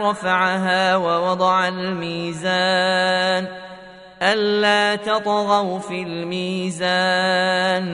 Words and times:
رفعها 0.00 0.96
ووضع 0.96 1.68
الميزان 1.68 3.48
ألا 4.22 4.96
تطغوا 4.96 5.78
في 5.78 6.02
الميزان 6.02 7.84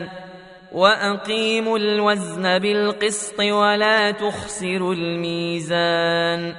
وأقيموا 0.73 1.79
الوزن 1.79 2.59
بالقسط 2.59 3.41
ولا 3.41 4.11
تخسروا 4.11 4.95
الميزان 4.95 6.55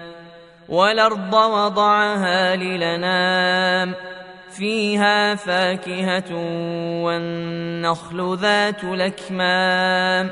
والأرض 0.69 1.33
وضعها 1.33 2.55
للنام 2.55 3.95
فيها 4.51 5.35
فاكهة 5.35 6.35
والنخل 7.03 8.37
ذات 8.37 8.83
الأكمام 8.83 10.31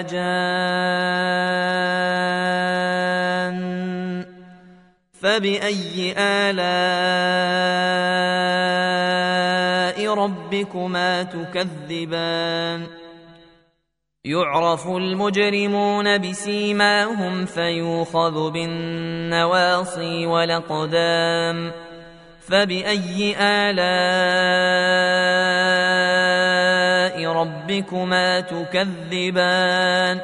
جان. 0.00 0.36
فبأي 5.12 6.14
آلاء 6.18 6.56
ربكما 10.14 11.22
تكذبان؟ 11.22 12.86
يعرف 14.24 14.86
المجرمون 14.86 16.18
بسيماهم 16.18 17.46
فيوخذ 17.46 18.50
بالنواصي 18.50 20.26
والأقدام. 20.26 21.72
فبأي 22.48 23.36
آلاء 23.40 23.76
ربكما 27.40 28.40
تكذبان. 28.40 30.20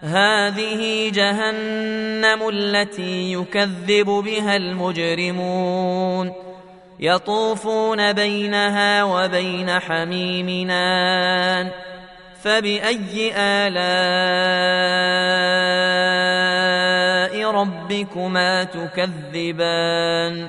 هذه 0.00 1.10
جهنم 1.14 2.48
التي 2.48 3.32
يكذب 3.32 4.06
بها 4.06 4.56
المجرمون. 4.56 6.32
يطوفون 7.00 8.12
بينها 8.12 9.04
وبين 9.04 9.80
حميمنان 9.80 11.70
فبأي 12.42 13.32
آلاء 13.36 13.80
ربكما 17.50 18.64
تكذبان؟ 18.64 20.48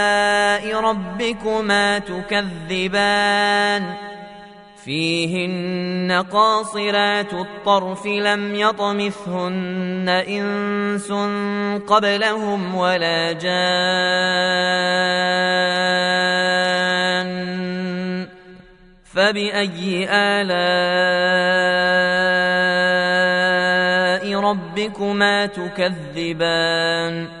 ربكما 0.91 1.99
تكذبان 1.99 3.83
فيهن 4.83 6.25
قاصرات 6.31 7.33
الطرف 7.33 8.05
لم 8.05 8.55
يطمثهن 8.55 10.09
إنس 10.27 11.11
قبلهم 11.87 12.75
ولا 12.75 13.31
جان 13.31 13.61
فبأي 19.13 20.07
آلاء 20.09 20.51
ربكما 24.39 25.45
تكذبان 25.45 27.40